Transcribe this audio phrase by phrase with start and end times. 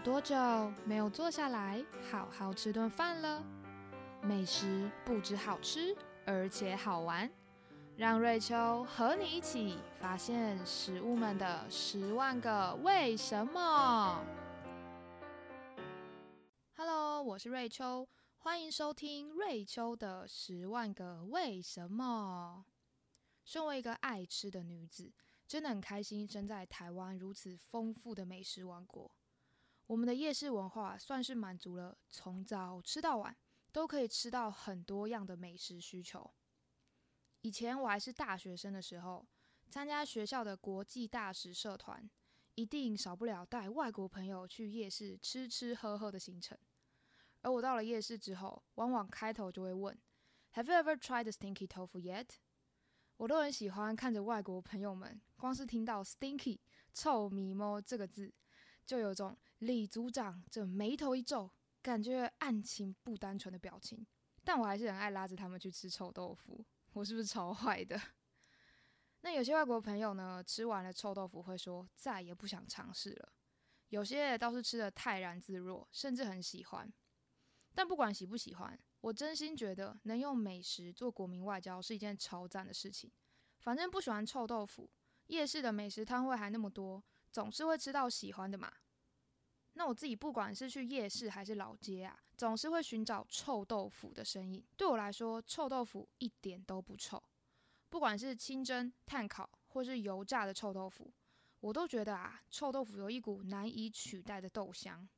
[0.00, 0.34] 多久
[0.86, 3.44] 没有坐下来好好吃顿饭了？
[4.22, 7.30] 美食不止好吃，而且好玩。
[7.96, 14.24] 让瑞秋和你一起发现食物们的十万个为什么。
[16.76, 18.08] Hello，我是瑞秋，
[18.38, 22.64] 欢迎收听瑞秋的十万个为什么。
[23.44, 25.12] 身为一个爱吃的女子，
[25.46, 29.10] 真的很开心生在台湾如此丰富的美食王国。
[29.90, 33.36] 我们的夜市文化算是满足了从早吃到晚
[33.72, 36.32] 都可以吃到很多样的美食需求。
[37.40, 39.26] 以前我还是大学生的时候，
[39.68, 42.08] 参加学校的国际大使社团，
[42.54, 46.56] 一定少不了带外国朋友去夜市吃吃喝喝的行程。
[47.40, 50.00] 而我到了夜市之后，往往开头就会问
[50.54, 52.28] ：“Have you ever tried the stinky tofu yet？”
[53.16, 56.60] 我都很喜欢看着外国朋友们，光是听到 “stinky”
[56.94, 58.32] 臭米摸这个字。
[58.90, 61.48] 就有种李组长这眉头一皱，
[61.80, 64.04] 感觉案情不单纯的表情，
[64.42, 66.66] 但我还是很爱拉着他们去吃臭豆腐。
[66.94, 67.96] 我是不是超坏的？
[69.22, 73.32] 那有些外国朋友呢，吃完了臭豆腐会说再也不想尝试了。
[73.90, 76.92] 有些倒是吃的泰然自若，甚至很喜欢。
[77.72, 83.08] 但不管喜不喜欢，我真心觉得能用美食做国民外交是一件超赞的事情。
[83.60, 84.90] 反正不喜欢臭豆腐，
[85.26, 87.04] 夜市的美食摊位还那么多。
[87.32, 88.72] 总是会吃到喜欢的嘛。
[89.74, 94.64] 那我自己不管是去夜市还是老街啊，总是会寻找臭豆腐的身影。
[94.76, 97.22] 对我来说，臭豆腐一点都不臭。
[97.88, 101.12] 不管是清蒸、炭烤或是油炸的臭豆腐，
[101.60, 105.08] 我都觉得啊，臭豆腐有一股难以取代的豆香。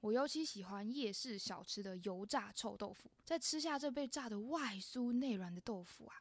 [0.00, 6.16] 我尤其喜欢夜市小吃的油炸臭豆腐，在吃下这被炸的外酥内软的豆腐啊，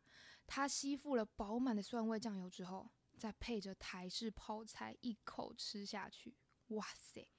[0.48, 2.90] 它吸附了饱满的蒜味酱油之后。
[3.20, 6.36] 再配着台式泡菜，一口吃下去，
[6.70, 7.30] 哇塞！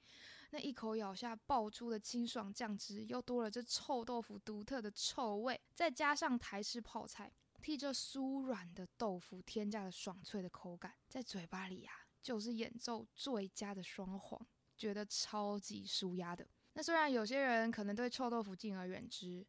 [0.51, 11.91] 那一口咬下爆出的清爽酱汁，又多了这臭豆腐独特的臭味，再加上台式泡菜，替这酥软的豆腐添加了爽脆的口感，在嘴巴里呀，
[12.21, 14.45] 就是演奏最佳的双簧，
[14.77, 16.47] 觉得超级舒压的。
[16.73, 19.47] 那虽然有些人可能对臭豆腐敬而远之，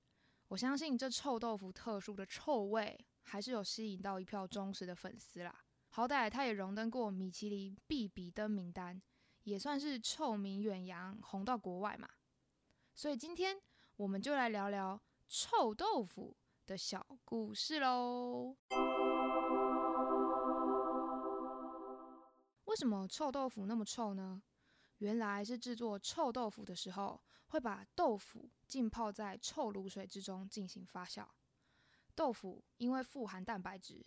[0.49, 5.65] 我相信这臭豆腐特殊的臭味，还是有吸引到一票忠实的粉丝啦。
[5.95, 8.99] 好歹他也荣登过米其林必比登名单，
[9.43, 12.09] 也算是臭名远扬，红到国外嘛。
[12.95, 13.61] 所以今天
[13.97, 14.99] 我们就来聊聊
[15.29, 18.57] 臭豆腐的小故事喽。
[22.65, 24.43] 为什么臭豆腐那么臭呢？
[24.97, 31.27] 原来是制作臭豆腐的时候，会把豆腐浸泡在臭卤水之中进行发酵。
[32.15, 34.07] 豆腐因为富含蛋白质。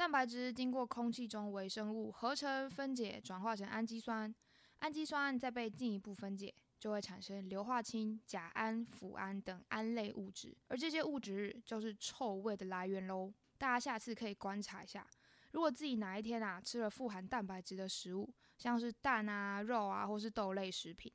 [0.00, 4.34] 蛋白质经过空气中微生物合成分解，转化成氨基酸，
[4.78, 13.30] 氨基酸再被进一步分解，就会产生硫化氢、甲胺、脯胺等胺类物质，而这些物质就是臭味的来源喽。
[13.58, 15.06] 大家下次可以观察一下，
[15.50, 21.12] 如果自己哪一天啊吃了富含蛋白质的食物，像是蛋啊、肉啊，或是豆类食品，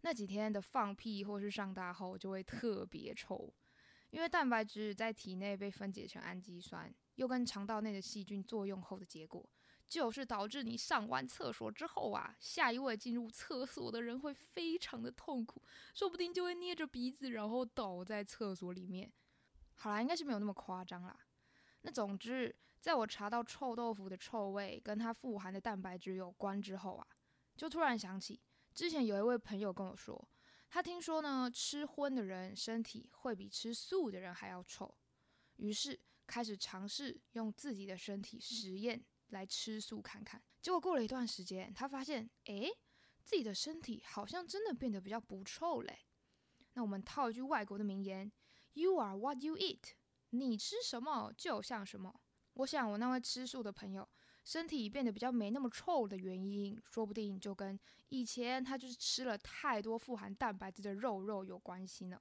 [0.00, 3.54] 那几天的放屁或是上大后就会特别臭，
[4.10, 6.92] 因为蛋白质在体内被分解成氨基酸。
[7.18, 9.44] 又跟肠道内的细菌作用后的结果，
[9.88, 15.60] 就是导致你上完厕所之后啊，下一位进入厕所的人会非常的痛苦，
[15.92, 19.12] 说不定就会捏着鼻子，然后倒在厕所里面。
[19.74, 21.18] 好啦，应该是没有那么夸张啦。
[21.80, 27.06] 那总之，在我查到臭豆腐的臭味跟它富含的蛋白质有关之后啊，
[27.56, 28.40] 就突然想起
[28.72, 30.28] 之前有一位朋友跟我说，
[30.70, 34.94] 他听说呢，吃荤的人身体会比吃素的人还要臭。
[35.56, 42.70] 于是开始尝试用自己的身体实验来吃素看看，结果过了一段时间，他发现，诶，
[43.24, 46.00] 自己的身体好像真的变得比较不臭嘞。
[46.74, 48.30] 那我们套一句外国的名言
[48.74, 49.94] ：“You are what you eat。”
[50.30, 52.20] 你吃什么就像什么。
[52.52, 54.06] 我想我那位吃素的朋友
[54.44, 57.78] 身体变得比较没那么臭的原因，说不定就跟
[58.10, 62.20] 以前他就是吃了太多富含蛋白质的肉肉有关系呢。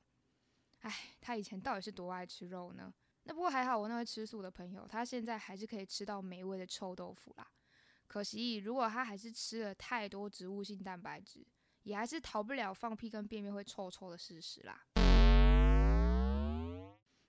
[0.80, 2.94] 唉，他以前到底是多爱吃肉呢？
[3.27, 7.45] 那不过还好，我那位吃素的朋友，他现在还是可以吃到美味的臭豆腐啦。
[8.07, 11.45] 可惜，如果他还是吃了太多植物性蛋白质，
[11.83, 14.81] 也还是逃不了放屁跟便便会臭臭的事实啦。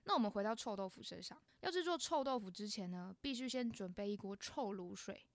[0.05, 5.25] 那我们回到臭豆腐身上，要制作臭豆腐之前呢，必须先准备一锅臭卤水，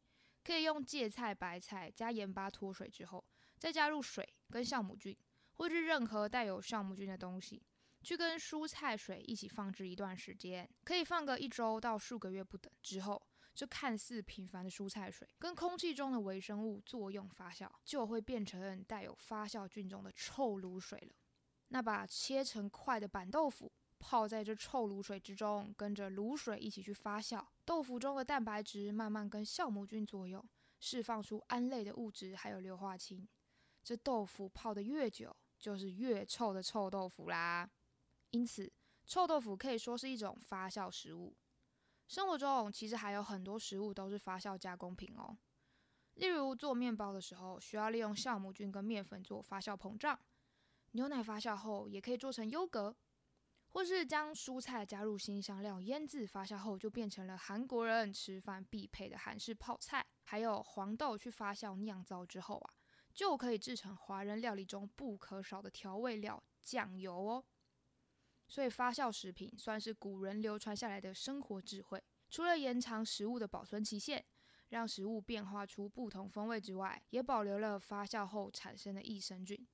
[0.42, 3.22] 可以用芥菜、白菜加盐巴脱水之后，
[3.58, 5.14] 再加入水跟酵母菌，
[5.52, 7.62] 或是任何带有酵母菌的东西。
[8.04, 12.70] 去跟蔬菜水一起放置一段时间，可以放个一周到数个月不等。
[12.82, 13.20] 之后
[13.54, 21.14] 这看似平凡的蔬菜水，跟空气中的微生物作用发酵，就会变成带有发酵菌种的臭卤水了。
[21.68, 30.44] 那把切成块的板豆腐泡在这臭卤水之中，跟着卤水一起去发酵，豆腐中的蛋白质慢慢跟酵母菌作用，
[30.78, 33.26] 释放出胺类的物质，还有硫化氢。
[33.82, 37.70] 这豆腐泡得越久，就是越臭的臭豆腐啦。
[38.34, 38.72] 因此，
[39.06, 41.36] 臭豆腐可以说是一种发酵食物。
[42.08, 45.38] 生活中其实还有很多食物都是发酵加工品哦。
[46.14, 50.16] 例如做面包的时候，需要利用酵母菌跟面粉做发酵膨胀；
[50.90, 52.96] 牛奶发酵后也可以做成优格，
[53.68, 60.04] 或是将蔬菜加入新香料腌制发酵后，就变成了韩国人吃饭必配的韩式泡菜。
[60.24, 62.74] 还有黄豆去发酵酿造之后啊。
[63.12, 67.44] 就可以制成华人料理中不可少的调味料酱油哦。
[68.54, 72.00] 所以发酵食品算是古人流传下来的生活智慧。
[72.30, 74.24] 除了延长食物的保存期限，
[74.68, 79.66] 让食物变化出不同风味之外，也保留了发酵后产生的益生菌。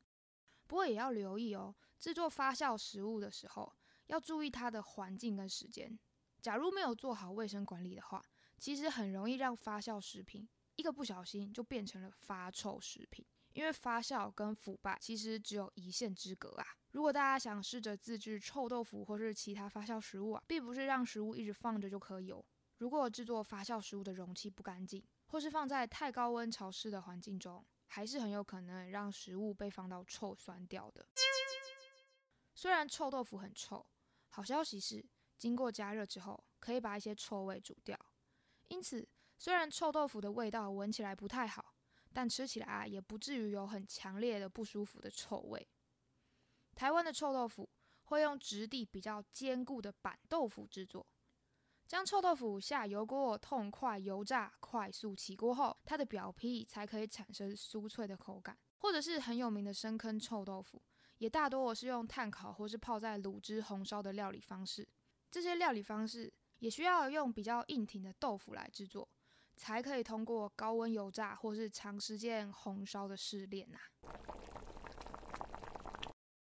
[0.66, 3.70] 不过也要留意哦，制作发酵食物的时候
[4.06, 5.98] 要注意它的环境跟时间。
[6.40, 8.24] 假如没有做好卫生管理的话，
[8.56, 10.48] 其实很容易让发酵食品。
[10.76, 16.66] 一个不小心就变成了发臭食品，因为发酵跟腐败其实只有一线之隔啊。
[16.90, 22.44] 如果大家想试着自制臭豆腐或是其他发酵食物啊，并不是让食物一直放着就可以哦。
[22.78, 31.06] 如果制作发酵食物的容器不干净，或是放在太高温潮湿的环境中，还是很有可能让食物被放到臭酸掉的。
[32.54, 33.86] 虽然臭豆腐很臭，
[34.28, 35.04] 好消息是
[35.36, 37.98] 经过加热之后可以把一些臭味煮掉，
[38.68, 39.08] 因此。
[39.42, 41.69] 虽然臭豆腐的味道闻起来不太好，
[42.12, 45.68] 但吃起来啊也不至于有很强烈的不舒服的臭味。
[46.74, 47.68] 台湾的臭豆腐
[48.04, 51.06] 会用质地比较坚固的板豆腐制作，
[51.86, 58.58] 将臭豆腐下油锅痛快油炸，快速起锅后，它的表皮才可以产生酥脆的口感。
[58.82, 60.80] 或者是很有名的深坑臭豆腐，
[61.18, 64.88] 也大多是用炭烤或是泡在卤汁红烧的料理方式。
[65.30, 69.06] 这些料理方式也需要用比较硬挺的豆腐来制作。
[69.60, 73.78] 才可以通过高温油炸或是长时间红烧的试炼呐。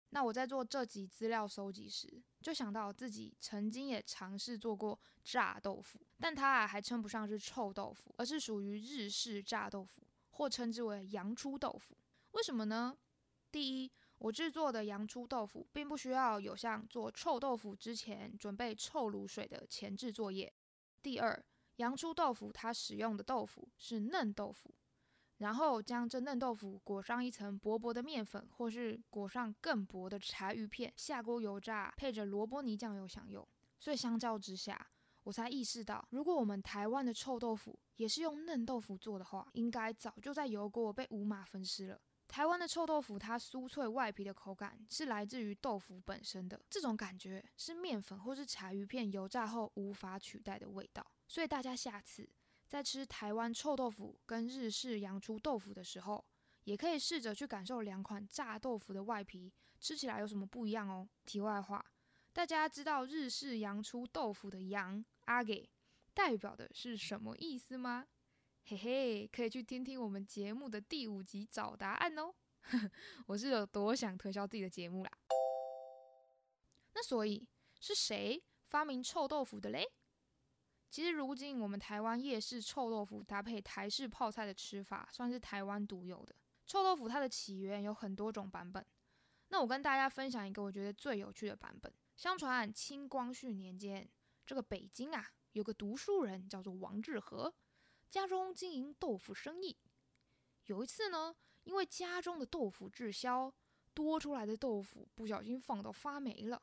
[0.09, 11.99] 那我在做这集资料搜集时，就想到自己曾经也尝试做过炸豆腐，但它啊还称不上是臭豆腐，而是属于日式炸豆腐，或称之为洋初豆腐。
[12.31, 12.97] 为什么呢？
[13.53, 20.51] 第一，我制作的洋初豆腐并不需要有像做臭豆腐之前准备臭卤水的前置作业。
[21.03, 21.45] 第二。
[21.77, 24.75] 洋出豆腐，它使用的豆腐是嫩豆腐，
[25.39, 33.47] 然后将这嫩豆腐裹上一层薄薄的面粉，或是裹上更薄的柴鱼片，下锅油炸，配着萝卜泥酱油享用。
[33.79, 34.91] 所以相较之下，
[35.25, 42.01] 我才意识到，如果我们台湾的臭豆腐也是用嫩豆腐做的话，应该早就在油锅被五马分尸了。
[42.35, 51.07] 台湾的臭豆腐，它酥脆外皮的口感是来自于豆腐本身的，这种感觉是面粉或是柴鱼片油炸后无法取代的味道。
[51.29, 52.29] 所以大家下次
[52.67, 56.25] 在吃台湾臭豆腐跟日式洋出豆腐的时候，
[56.65, 61.09] 也可以试着去感受两款炸豆腐的外皮吃起来有什么不一样哦。
[61.25, 61.87] 题外话，
[62.33, 65.71] 大家知道日式洋出豆腐的“洋”阿给
[66.13, 68.05] 代表的是什么意思吗？
[68.67, 72.35] 嘿嘿，可以去听听我们节目的第五集找答案哦。
[73.27, 75.11] 我是有多想推销自己的节目啦。
[76.95, 77.47] 那所以
[77.79, 79.87] 是谁发明臭豆腐的嘞？
[80.91, 86.35] 其实，如今我们台湾夜市臭豆腐搭配台式泡菜的吃法，算是台湾独有的。
[86.65, 88.83] 臭豆腐它的起源有很多种版本，
[89.49, 91.93] 那我跟大家分享一个我觉得最有趣的版本。
[92.17, 94.09] 相传清光绪年间，
[94.47, 97.53] 这个北京啊，有个读书人叫做王致和，
[98.11, 99.77] 家中经营豆腐生意。
[100.67, 103.53] 有一次呢，因为家中的豆腐滞销，
[103.93, 106.63] 多出来的豆腐不小心放到发霉了，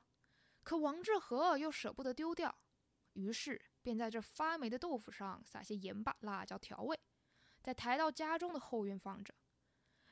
[0.64, 2.58] 可王致和又舍不得丢掉，
[3.14, 3.62] 于是。
[3.84, 7.00] 便在这发霉的豆腐上撒些盐巴、辣椒调味，
[7.64, 9.34] 再抬到家中的后院放着。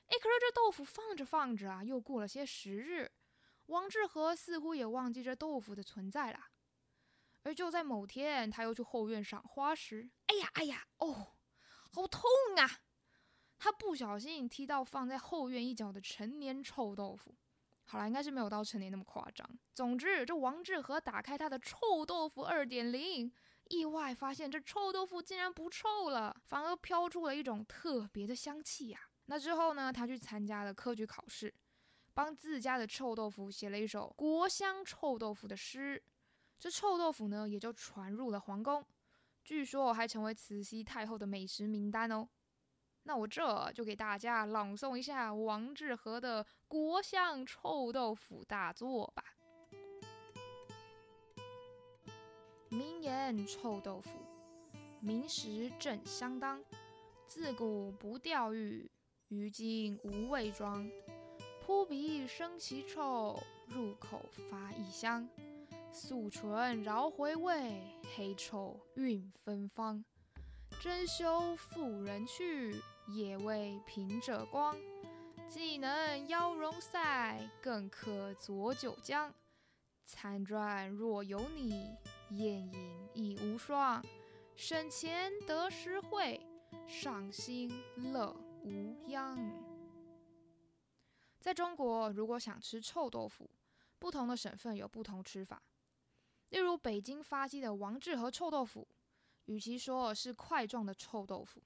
[0.07, 3.11] 哎，可是这豆腐放着放着啊，又过了些时日，
[3.67, 6.47] 王致和似乎也忘记这豆腐的存在了。
[7.43, 11.33] 而就在某天，他又去后院赏花时，哎呀哎呀，哦，
[11.91, 12.81] 好痛啊！
[13.57, 17.35] 他不小心踢到放在后院一角的陈年臭豆腐。
[17.85, 19.49] 好了，应该是没有到陈年那么夸张。
[19.73, 23.31] 总之，这王致和打开他的臭豆腐二点零。
[23.69, 28.99] 意外发现，这臭豆腐竟然不臭了，反而飘出了一种特别的香气呀！
[29.25, 31.53] 那之后呢，他去参加了科举考试，
[32.13, 36.03] 帮自家的臭豆腐写了一首国香臭豆腐的诗。
[36.59, 38.85] 这臭豆腐呢，也就传入了皇宫。
[39.45, 42.27] 据说还成为慈禧太后的美食名单哦。
[43.03, 49.23] 那我这就给大家朗诵一下王致和的国香臭豆腐大作吧。
[52.67, 54.09] 名言臭豆腐，
[54.99, 56.61] 名实正相当。
[57.25, 58.91] 自古不钓鱼，
[59.29, 60.87] 于今无味装。
[61.61, 65.27] 扑鼻生其臭，入口发异香。
[65.99, 67.81] 素纯饶回味，
[68.15, 70.03] 黑臭韵芬芳。
[70.79, 74.77] 珍馐富人趣，也为贫者光。
[75.49, 79.29] 既能邀荣赛，更可佐酒浆。
[80.05, 81.93] 餐馔若有你。
[82.29, 84.01] 宴饮亦无双，
[84.55, 86.39] 省钱得实惠，
[86.87, 89.37] 赏心乐无央。
[91.41, 93.49] 在中国，如果想吃臭豆腐，
[93.97, 95.61] 不同的省份有不同吃法。
[96.49, 98.87] 例如，北京发迹的王致和臭豆腐，
[99.45, 101.61] 与其说是块状的臭豆腐，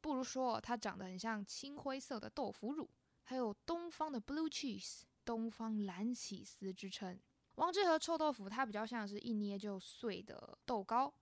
[0.00, 2.88] 不如说它长得很像青灰色的豆腐乳，
[3.24, 7.18] 还有东方的 blue cheese（ 东方蓝起司）之称。
[7.56, 11.12] 王致和臭豆腐，它比较像是一捏就碎的豆糕。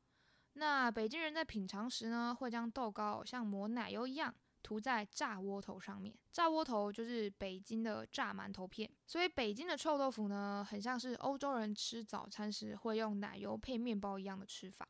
[0.55, 6.13] 那北京人在品尝时呢，会将豆糕像抹奶油一样涂在炸窝头上面。
[6.33, 8.91] 炸窝头就是北京的炸馒头片。
[9.07, 14.89] 所以北京的臭豆腐呢，很像是欧洲人吃早餐时会用奶油配面包一样的吃法。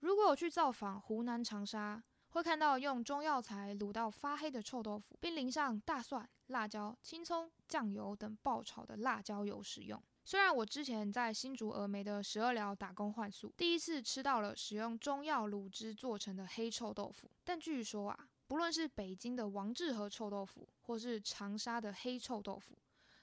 [0.00, 10.02] 如果我去造访湖南长沙，会看到用中药材卤到发黑的臭豆腐，并淋上大蒜、辣椒、青葱、酱油等爆炒的辣椒油食用。
[10.24, 22.76] 虽然我之前在新竹峨眉的十二寮打工换宿，第一次吃到了使用中药卤汁做成的黑臭豆腐，但据说啊，不论是北京的王致和臭豆腐，或是长沙的黑臭豆腐，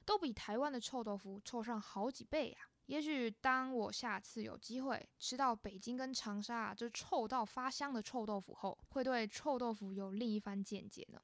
[0.04, 2.58] 都比台湾的臭豆腐臭上好几倍呀。
[2.88, 11.22] 也许当我下次有机会吃到北京跟长沙这臭到发香的臭豆腐后，会对臭豆腐有另一番见解呢。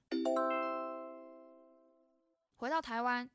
[2.57, 3.27] 回到台湾。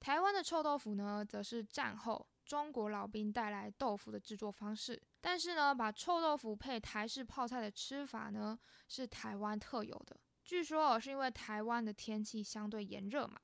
[0.00, 5.00] 台湾的臭豆腐呢，则是战后中国老兵带来豆腐的制作方式。
[5.20, 8.58] 但是呢，把臭豆腐配台式泡菜的吃法呢，
[8.88, 10.18] 是台湾特有的。
[10.44, 13.38] 据说是因为台湾的天气相对炎热嘛，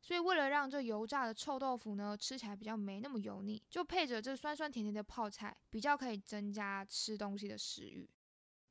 [0.00, 8.08] 所以为了让这油炸的臭豆腐呢吃起来比较没那么油腻，就配着这酸酸甜甜的泡菜，比较可以增加吃东西的食欲。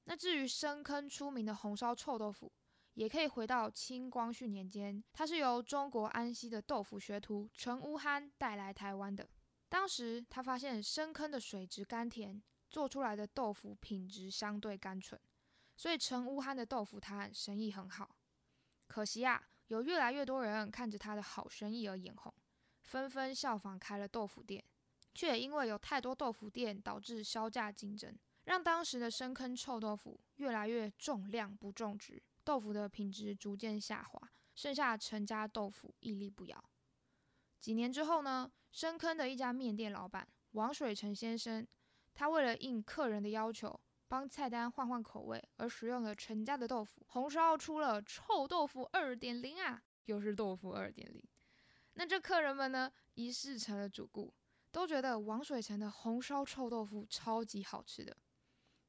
[0.06, 2.52] 那至于深坑出名的红烧臭豆腐。
[2.96, 9.30] 也可以回到清光绪年间，它是由中国安溪的豆腐学徒陈乌憨带来台湾的。
[9.70, 15.20] 当时他发现深坑的水质甘甜，做出来的豆腐品质相对甘醇，
[15.76, 18.16] 所以陈乌憨的豆腐摊生意很好。
[18.88, 22.34] 可惜啊，有越来越多人看着他的好生意而眼红，
[22.84, 24.64] 纷纷效仿开了豆腐店，
[25.14, 32.24] 却因为有太多豆腐店，导致销价竞争，让当时的深坑臭豆腐越来越重量不重质。
[32.44, 36.64] 豆腐的品质逐渐下滑，剩下陈家豆腐屹立不摇。
[37.60, 41.66] 几年之后呢，深坑的一家面店老板王水成先生，
[42.14, 51.24] 他为了应客人的要求，帮菜单换换口味，而使用了陈家的豆腐，红烧出了臭豆腐二点零啊，又是豆腐二点零。
[51.94, 54.34] 那这客人们呢，一试成了主顾，
[54.72, 58.16] 都觉得王水成的红烧臭豆腐超级好吃的。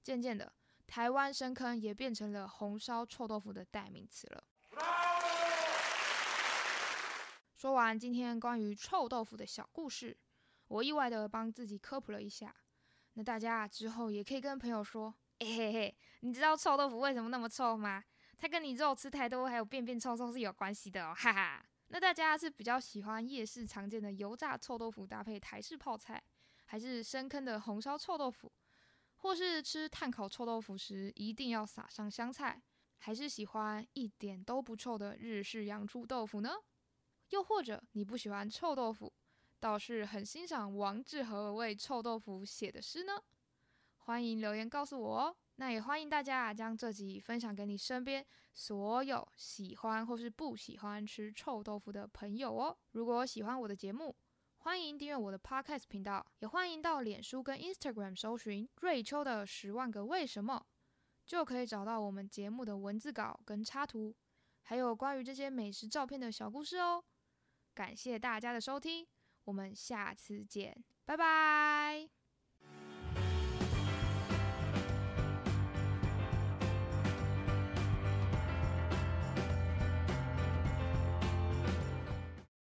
[0.03, 0.53] 渐渐的。
[0.85, 4.45] 台湾深坑也变成了红烧臭豆腐的代名词了。
[7.57, 10.15] 说完今天关于臭豆腐的小故事，
[10.69, 12.55] 我意外的帮自己科普了一下。
[13.15, 18.03] 那大家之后也可以跟朋友说：“嘿嘿嘿，你知道臭豆腐为什么那么臭吗？
[18.39, 26.23] 它跟你肉吃太多还有便便臭臭是有关系的哦，哈哈。”那大家是比较喜欢夜市常见的油炸臭豆腐搭配台式泡菜，
[26.65, 28.51] 还是深坑的红烧臭豆腐？
[29.17, 32.63] 或是吃炭烤臭豆腐时一定要撒上香菜，
[32.97, 36.51] 还是喜欢一点都不臭的日式洋猪豆腐呢？
[37.29, 39.13] 又或者你不喜欢臭豆腐，
[39.63, 43.13] 倒是很欣赏王致和为臭豆腐写的诗呢？
[43.99, 45.37] 欢迎留言告诉我哦。
[45.55, 52.77] 那也欢迎大家将这集分享给你身边所有喜欢或是不喜欢吃臭豆腐的朋友哦。
[52.91, 54.17] 如果喜欢我的节目，
[54.59, 60.67] 欢迎订阅我的 Podcast 频道，也欢迎到脸书跟 Instagram 搜寻瑞秋的十万个为什么，
[61.25, 64.13] 就可以找到我们节目的文字稿跟插图，
[64.63, 67.05] 还有关于这些美食照片的小故事哦。
[67.75, 69.07] 感谢大家的收听，
[69.45, 72.22] 我们下次见，拜拜。